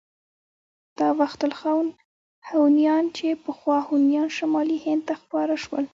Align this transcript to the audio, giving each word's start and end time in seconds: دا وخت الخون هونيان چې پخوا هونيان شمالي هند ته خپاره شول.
دا 0.99 1.09
وخت 1.19 1.39
الخون 1.47 1.87
هونيان 2.49 3.05
چې 3.17 3.27
پخوا 3.43 3.77
هونيان 3.87 4.27
شمالي 4.37 4.77
هند 4.85 5.01
ته 5.07 5.13
خپاره 5.21 5.55
شول. 5.63 5.85